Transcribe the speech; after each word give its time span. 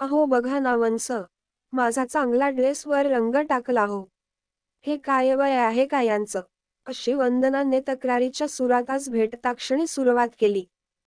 अहो 0.00 0.24
बघा 0.26 0.58
ना 0.58 0.74
वंस 0.74 1.12
माझा 1.72 2.04
चांगला 2.04 2.48
ड्रेसवर 2.50 3.06
रंग 3.06 3.34
टाकला 3.34 3.84
हो. 3.84 4.08
हे 4.86 4.96
काय 4.96 5.34
वय 5.34 5.52
आहे 5.52 5.86
का 5.86 6.00
यांचं? 6.02 6.40
अशी 6.86 7.14
वंदनाने 7.14 7.80
तक्रारीच्या 7.88 8.48
सुरातच 8.48 9.10
भेटताक्षणी 9.10 9.86
सुरुवात 9.86 10.28
केली. 10.38 10.64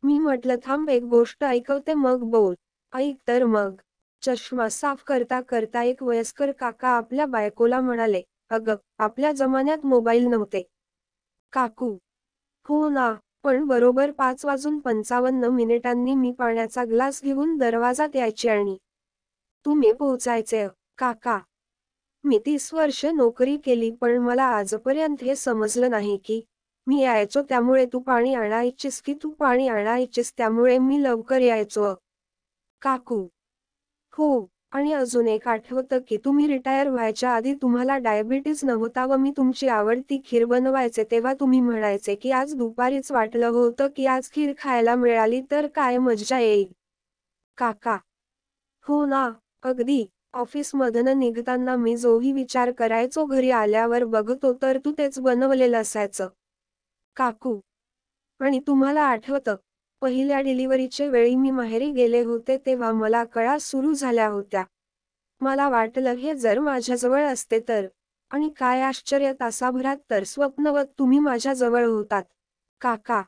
मी 0.04 0.20
म्हटलं 0.20 0.56
थांब 0.64 0.90
एक 0.90 1.04
गोष्ट 1.04 1.44
ऐकवते 1.44 1.94
मग 1.94 2.20
बोल. 2.20 2.56
ऐक 2.94 3.16
तर 3.28 3.46
मग. 3.46 3.76
चष्मा 4.22 4.70
साफ 4.70 5.04
करता 5.04 5.42
करता 5.42 5.84
एक 5.84 6.04
वयस्कर 6.04 6.52
काका 6.52 6.90
आपल्या 6.90 7.26
बायकोला 7.26 7.82
म्हणाले 7.82 8.22
अगं 8.50 8.76
आपल्या 8.98 9.32
जमान्यात 9.32 9.86
मोबाईल 9.86 10.28
नव्हते. 10.28 10.64
काकू. 11.54 11.98
हो 12.66 12.90
ना. 12.90 13.16
पण 13.44 13.66
बरोबर 13.68 14.12
पाच 14.12 14.46
वाजून 14.46 14.80
पंचावन्न 14.80 15.46
मिनिटांनी 15.46 16.16
मी 16.16 16.32
पाण्याचा 16.32 16.84
ग्लास 16.86 17.22
घेऊन 17.24 17.58
दरवाजात 17.58 18.16
यायची 18.16 18.50
आणि 18.50 18.78
तुम्ही 19.66 19.92
पोहोचायचे 19.94 20.68
काका. 20.98 21.40
मी 22.24 22.40
तीस 22.46 22.74
वर्ष 22.74 23.06
नोकरी 23.06 23.58
केली 23.58 23.92
पण 23.92 24.18
मला 24.18 24.44
आजपर्यंत 24.44 25.24
हे 25.24 25.36
समजलं 25.36 25.92
नाही 25.92 26.18
की 26.26 26.42
मी 26.88 27.02
यायचो 27.02 27.42
त्यामुळे 27.42 27.86
तू 27.86 28.00
पाणी 28.00 28.34
आणायचीस 28.34 29.02
की 29.02 29.14
तू 29.14 29.30
पाणी 29.30 29.68
आणायचीस 29.68 30.34
त्यामुळे 30.38 30.78
मी 30.78 31.04
लवकर 31.04 31.42
यायचो. 31.42 31.94
काकू. 32.82 33.28
हो. 34.14 34.46
आणि 34.74 34.92
अजून 34.94 35.28
एक 35.28 35.48
आठवतं 35.48 36.00
की 36.08 36.18
तुम्ही 36.18 36.48
रिटायर 36.48 36.90
व्हायच्या 36.90 37.32
आधी 37.32 37.54
तुम्हाला 37.54 37.98
डायबिटीज 37.98 38.60
नव्हता 38.64 39.06
व 39.06 39.16
मी 39.16 39.32
तुमची 39.38 39.68
आवडती 39.68 40.22
खीर 40.26 40.46
बनवायचे 40.46 41.04
तेव्हा 41.12 41.34
तुम्ही 41.34 41.60
म्हणायचे 41.60 42.16
की 42.16 42.32
आज 42.32 42.54
दुपारीच 42.56 43.12
वाटलं 43.12 43.48
होतं 43.48 43.88
की 43.96 44.06
आज 44.06 44.30
खीर 44.32 44.54
खायला 44.58 44.96
मिळाली 44.96 45.42
तर 45.52 45.68
काय 45.68 45.98
मज्जा 45.98 46.40
येईल. 46.40 46.68
काका. 47.58 47.98
हो 48.88 49.06
ना 49.06 49.30
अगदी. 49.64 50.06
ऑफिसमधनं 50.34 51.20
निघताना 51.20 51.76
मी 51.76 51.96
जोही 51.98 52.32
विचार 52.32 52.72
करायचो 52.72 53.26
घरी 53.26 53.50
आल्यावर 53.52 54.04
बघतो 54.06 54.54
तर 54.54 54.78
तू 54.86 54.92
तेच 54.98 55.20
बनवलेलं 55.20 55.78
असायचं. 55.78 56.28
काकू. 57.16 57.60
आणि 58.40 58.60
तुम्हाला 58.68 59.02
आठवतं 59.02 59.56
पहिल्या 60.02 60.42
डिलिव्हरीचे 60.42 61.08
वेळी 61.08 61.36
मी 61.36 61.52
माहेरी 61.52 61.92
गेले 61.92 62.24
होते 62.24 62.58
तेव्हा 62.58 62.92
मला 62.92 63.24
कळा 63.24 63.58
सुरू 63.60 63.94
झाल्या 63.94 64.28
होत्या. 64.28 64.64
मला 65.42 65.70
वाटलं 65.70 66.14
हे 66.14 66.36
जर 66.36 66.60
माझ्याजवळ 66.60 67.24
असते 67.24 67.60
तर. 67.60 67.88
आणि 68.32 68.50
काय 68.50 68.82
आश्चर्य 68.82 69.34
तासाभरात 69.40 69.98
तर 70.10 70.24
स्वप्नवत 70.24 70.86
तुम्ही 71.00 71.20
माझ्याजवळ 71.20 71.86
होतात. 71.86 72.24
काका 72.82 73.22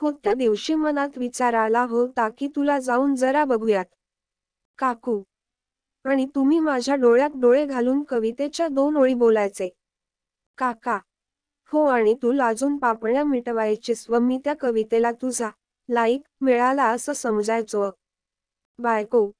हो 0.00 0.10
त्या 0.10 0.34
दिवशी 0.34 0.74
मनात 0.74 1.18
विचार 1.18 1.54
आला 1.54 1.82
होता 1.82 2.28
की 2.28 2.48
तुला 2.56 2.78
जाऊन 2.78 3.14
जरा 3.14 3.44
बघूयात. 3.44 3.84
काकू. 4.78 5.22
आणि 6.04 6.26
तुम्ही 6.34 6.58
माझ्या 6.58 6.94
डोळ्यात 6.94 7.30
डोळे 7.34 7.66
घालून 7.66 8.02
कवितेच्या 8.02 8.68
दोन 8.68 8.96
ओळी 8.96 9.14
बोलायचे. 9.14 9.68
काका. 10.58 10.98
हो 11.72 11.84
आणि 11.84 12.14
तू 12.14 12.32
लाजून 12.32 12.76
पापण्या 12.76 13.24
मिटवायचीस 13.24 14.10
व 14.10 14.18
मी 14.18 14.38
त्या 14.44 14.54
कवितेला 14.60 15.12
तुझा 15.12 15.50
लाईक 15.88 16.22
मिळाला 16.40 16.84
असं 16.84 17.12
समजायचो. 17.12 17.90
बायको 18.78 19.30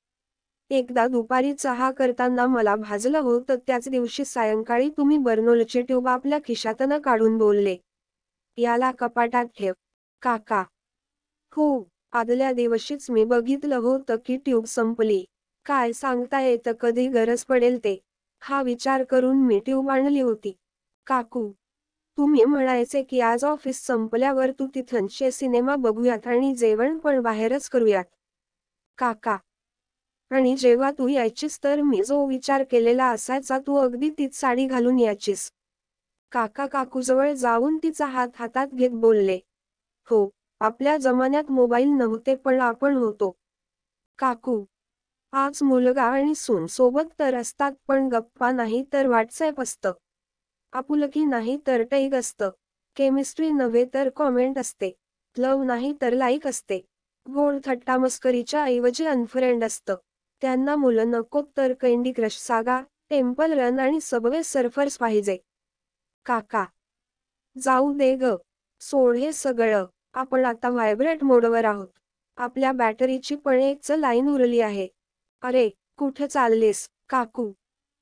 एकदा 0.71 1.07
दुपारी 1.07 1.53
चहा 1.55 1.91
करताना 1.91 2.47
मला 2.47 2.75
भाजलं 2.77 3.19
होतं 3.19 3.57
त्याच 3.67 3.89
दिवशी 3.89 4.25
सायंकाळी 4.25 4.89
तुम्ही 4.89 5.19
बर्नोलची 5.19 5.83
ट्यूब 5.83 6.09
आपल्या 6.09 6.39
खिशातनं 6.47 6.99
काढून 6.99 7.39
बोलले. 7.39 7.77
याला 8.59 8.91
कपाटात 8.99 9.47
ठेव. 9.59 9.73
काका. 10.23 10.63
हो 11.53 11.85
आदल्या 12.13 12.53
दिवशीच 12.53 13.11
मी 13.11 13.25
बघितलं 13.25 13.77
होतं 13.77 14.17
की 14.27 14.37
ट्यूब 14.37 14.65
संपली. 14.65 15.25
काय 15.67 15.93
सांगता 15.93 16.41
येतं 16.41 16.73
कधी 16.81 17.09
गरज 17.09 17.45
पडेल 17.45 17.79
ते. 17.85 17.99
हा 18.43 18.63
विचार 18.63 19.05
करून 19.05 19.45
मी 19.47 19.59
ट्यूब 19.61 19.91
आणली 19.91 20.21
होती. 20.21 20.53
काकू 21.07 21.51
तुम्ही 22.19 22.45
म्हणायचे 22.45 23.03
की 23.03 23.21
आज 23.21 23.45
ऑफिस 23.45 23.87
संपल्यावर 23.87 24.51
तू 24.51 24.67
तिथंचे 24.75 25.31
सिनेमा 25.31 25.77
बघूयात 25.77 26.27
आणि 26.27 26.55
जेवण 26.55 26.99
पण 26.99 27.21
बाहेरच 27.21 27.69
करूयात. 27.69 28.05
काका. 28.99 29.37
आणि 30.31 30.57
जेव्हा 30.57 30.91
तू 30.91 31.09
यायचीस 31.09 31.65
तर 31.65 31.81
मी 31.81 32.03
जो 32.03 32.27
विचार 32.27 32.63
केलेला 32.63 33.07
असायचा 33.07 33.59
तू 33.59 33.77
अगदी 33.77 34.11
तीच 34.11 34.35
साडी 34.41 34.67
घालून 34.67 34.99
यायचीस. 34.99 35.51
काका 36.33 36.67
काकूजवळ 36.67 37.33
जाऊन 37.33 37.79
तिचा 37.83 38.07
हात 38.07 38.29
हातात 38.35 38.67
घेत 38.73 38.91
बोलले. 38.91 39.39
हो 40.09 40.29
आपल्या 40.61 40.97
जमान्यात 40.97 41.51
मोबाईल 41.51 41.89
नव्हते 41.89 42.35
पण 42.35 42.61
आपण 42.61 42.97
होतो. 42.97 43.37
काकू. 44.19 44.65
आज 45.33 45.63
मुलगा 45.63 46.03
आणि 46.03 46.35
सून 46.35 46.67
सोबत 46.67 47.19
तर 47.19 47.35
असतात 47.35 47.73
पण 47.89 48.09
गप्पा 48.09 48.51
नाही 48.51 48.85
तर 48.93 49.07
व्हॉट्सअप 49.07 49.61
असतं. 49.61 49.93
आपुलकी 50.73 51.25
नाही 51.25 51.59
तर 51.67 51.83
टैग 51.83 52.15
असतं. 52.15 52.51
केमिस्ट्री 52.97 53.51
नव्हे 53.51 53.85
तर 53.95 54.09
कॉमेंट 54.09 54.59
असते. 54.59 54.93
लव 55.39 55.63
नाही 55.63 55.95
तर 56.03 56.13
लाईक 56.13 56.47
असते. 56.47 56.79
गोड 57.35 57.57
थट्टा 57.65 57.97
मस्करीच्या 57.97 58.65
ऐवजी 58.65 59.07
अनफ्रेंड 59.07 59.65
असतं. 59.65 59.95
त्यांना 60.41 60.77
मुलं 60.77 61.11
नको 61.11 61.43
तर 61.57 61.73
candy 61.73 62.13
crush 62.13 62.39
saga 62.39 62.81
temple 63.11 63.53
run 63.53 63.79
आणि 63.79 63.99
सबवे 64.03 64.43
सर्फर्स 64.43 64.99
पाहिजे. 64.99 65.39
काका. 66.27 66.65
जाऊ 67.63 67.93
दे 67.93 68.17
ग. 68.17 68.25
सोड 68.81 69.17
हे 69.17 69.33
सगळं. 69.33 69.87
आपण 70.13 70.45
आता 70.45 70.69
व्हायब्रेट 70.69 71.25
मोडवर 71.25 71.65
आहोत. 71.65 71.89
आपल्या 72.37 72.73
बॅटरीची 72.73 73.37
पण 73.37 73.55
एकच 73.55 73.91
लाईन 73.91 74.29
उरली 74.29 74.61
आहे. 74.61 74.89
अरे 75.43 75.71
कुठे 75.97 76.27
चाललेस? 76.27 76.89
काकू. 77.09 77.53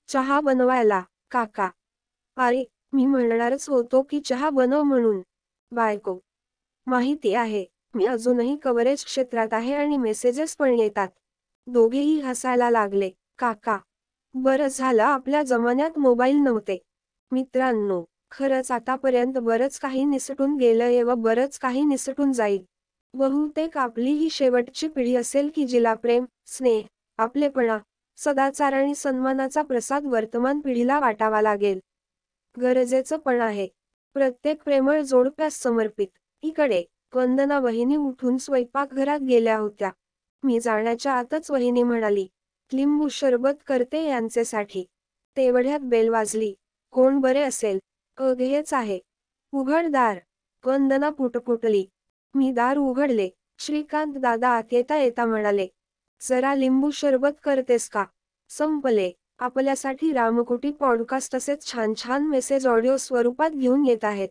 चहा 0.08 0.40
बनवायला. 0.40 1.02
काका. 1.30 1.70
अरे 2.36 2.64
मी 2.92 3.04
म्हणणारच 3.06 3.68
होतो 3.68 4.02
की 4.10 4.20
चहा 4.20 4.50
बनव 4.50 4.82
म्हणून. 4.82 5.20
बायको 5.72 6.18
माहिती 6.86 7.34
आहे 7.34 7.64
मी 7.94 8.06
अजूनही 8.06 8.56
कव्हरेज 8.56 9.04
क्षेत्रात 9.04 9.52
आहे 9.52 9.74
आणि 9.74 9.96
मेसेजेस 9.96 10.56
पण 10.56 10.78
येतात. 10.78 11.08
दोघेही 11.66 12.18
हसायला 12.20 12.70
लागले 12.70 13.10
काका 13.38 13.78
बरं 14.34 14.68
झालं 14.68 15.02
आपल्या 15.02 15.42
जमान्यात 15.42 15.98
मोबाईल 15.98 16.36
नव्हते. 16.36 16.78
मित्रांनो 17.32 18.02
खरंच 18.30 18.70
आतापर्यंत 18.72 19.38
बरंच 19.38 19.78
काही 19.78 20.04
निसटून 20.04 20.56
गेलंय 20.56 21.02
व 21.02 21.14
बरंच 21.14 21.58
काही 21.58 21.84
निसटून 21.84 22.32
जाईल. 22.32 22.64
बहुतेक 23.14 23.76
आपली 23.78 24.10
ही 24.10 24.30
शेवटची 24.30 24.88
पिढी 24.88 25.14
असेल 25.16 25.50
की 25.54 25.66
जिला 25.66 25.94
प्रेम 25.94 26.24
स्नेह 26.46 26.82
आपलेपणा 27.18 27.78
सदाचार 28.18 28.72
आणि 28.72 28.94
सन्मानाचा 28.94 29.62
प्रसाद 29.62 30.06
वर्तमान 30.06 30.60
पिढीला 30.60 30.98
वाटावा 31.00 31.40
लागेल. 31.42 31.78
गरजेचं 32.60 33.16
पण 33.16 33.40
आहे. 33.40 33.68
प्रत्येक 34.14 34.62
प्रेमळ 34.62 35.00
जोडप्यास 35.00 35.62
समर्पित. 35.62 36.08
इकडे 36.42 36.84
वंदना 37.14 37.58
वहिनी 37.58 37.96
उठून 37.96 38.36
स्वयंपाकघरात 38.36 39.20
गेल्या 39.20 39.56
होत्या. 39.58 39.90
मी 40.42 40.60
जाण्याच्या 40.60 41.12
आतच 41.12 41.50
वहिनी 41.50 41.82
म्हणाली 41.82 42.28
लिंबू 42.72 43.08
शरबत 43.08 43.62
करते 43.66 44.04
यांचेसाठी. 44.04 44.84
तेवढ्यात 45.36 45.80
बेल 45.80 46.08
वाजली. 46.08 46.54
कोण 46.90 47.18
बरे 47.20 47.40
असेल? 47.40 47.78
अघेच 48.16 48.48
हेच 48.48 48.74
आहे. 48.74 48.98
उघड 49.52 49.86
दार. 49.86 50.18
वंदना 50.64 51.10
पुटपुटली. 51.10 51.86
मी 52.34 52.50
दार 52.52 52.76
उघडले. 52.76 53.28
श्रीकांत 53.58 54.14
दादा 54.14 54.48
आत 54.48 54.72
येता 54.72 54.96
येता 54.96 55.24
म्हणाले 55.24 55.66
जरा 56.20 56.54
लिंबू 56.54 56.90
शरबत 56.90 57.38
करतेस 57.42 57.88
का? 57.88 58.04
संपले. 58.48 59.12
आपल्यासाठी 59.40 60.12
रामकुटी 60.12 60.70
पॉडकास्ट 60.70 61.34
तसेच 61.34 61.66
छान 61.66 61.92
छान 61.94 62.26
मेसेज 62.26 62.66
ऑडिओ 62.66 62.96
स्वरूपात 62.96 63.50
घेऊन 63.50 63.84
येत 63.86 64.04
आहेत. 64.04 64.28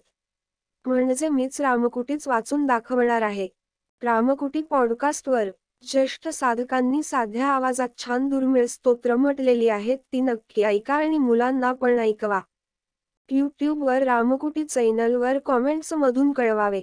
म्हणजे 0.85 1.29
मीच 1.29 1.59
रामकुटीच 1.61 2.27
वाचून 2.27 2.66
दाखवणार 2.66 3.21
आहे. 3.21 3.47
रामकुटी 4.01 4.61
पॉडकास्टवर 4.61 5.49
ज्येष्ठ 5.83 6.27
साधकांनी 6.27 7.03
साध्या 7.03 7.47
आवाजात 7.47 7.90
छान 7.97 8.28
दुर्मिळ 8.29 8.66
स्तोत्र 8.66 9.16
म्हटलेली 9.16 9.69
आहेत 9.69 9.97
ती 10.13 10.22
नक्की 10.22 10.63
ऐका 10.63 10.93
आणि 10.93 11.17
मुलांना 11.17 11.73
पण 11.73 11.99
ऐकवा. 11.99 12.40
यूट्यूबवर 13.29 14.03
रामकुटी 14.03 14.63
चॅनलवर 14.63 15.40
कॉमेंट्स 15.40 15.93
मधून 15.93 16.31
कळवावे. 16.31 16.81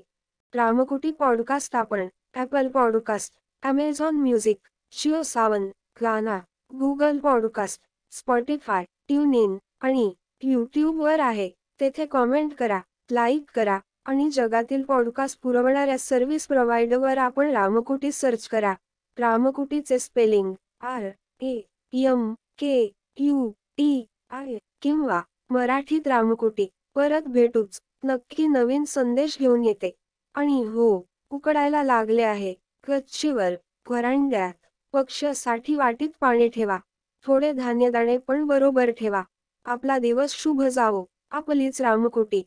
रामकुटी 0.54 1.10
पॉडकास्ट 1.10 1.76
आपण 1.76 2.08
Apple 2.34 2.68
podcast 2.68 3.34
Amazon 3.62 4.14
music 4.14 4.68
Jio 4.92 5.22
Saavn 5.22 5.68
Gaana 6.02 6.38
Google 6.72 7.18
podcast 7.18 7.80
Spotify 8.12 8.84
tune 9.08 9.34
in 9.34 9.56
आणि 9.80 10.12
यूट्यूबवर 10.42 11.20
आहे. 11.20 11.50
तेथे 11.80 12.06
कॉमेंट 12.06 12.54
करा 12.54 12.80
लाईक 13.10 13.50
करा 13.56 13.78
आणि 14.04 14.30
जगातील 14.30 14.82
पॉडकास्ट 14.82 15.40
पुरवणाऱ्या 15.42 15.98
सर्व्हिस 15.98 16.46
प्रोव्हायडरवर 16.46 17.18
आपण 17.18 17.50
रामकुटी 17.50 18.12
सर्च 18.12 18.48
करा. 18.48 18.74
रामकुटीचे 19.18 19.98
spelling 19.98 20.54
R 20.80 21.10
A 21.40 21.60
M 21.92 22.32
K 22.58 22.92
U 23.18 23.50
T 23.76 24.06
I 24.30 24.58
किंवा 24.82 25.22
मराठीत 25.50 26.06
रामकुटी. 26.06 26.66
परत 26.94 27.22
भेटूच. 27.22 27.80
नक्की 28.04 28.46
नवीन 28.46 28.84
संदेश 28.84 29.38
घेऊन 29.38 29.64
येते. 29.64 29.94
आणि 30.34 30.62
हो 30.64 31.06
उकडायला 31.30 31.82
लागले 31.82 32.22
आहे. 32.22 32.54
गच्चीवर 32.88 33.52
व्हरांड्यात 33.88 34.54
पक्षासाठी 34.92 35.74
वाटीत 35.74 36.08
पाणी 36.20 36.48
ठेवा. 36.48 36.78
थोडे 37.24 37.52
धान्यदाणे 37.52 38.16
पण 38.18 38.44
बरोबर 38.46 38.90
ठेवा. 38.90 39.22
आपला 39.66 39.98
दिवस 39.98 40.34
शुभ 40.34 40.62
जावो. 40.62 41.04
आपलीच 41.30 41.80
रामकोटी. 41.80 42.42